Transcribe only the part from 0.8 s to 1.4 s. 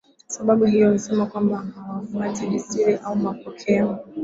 husema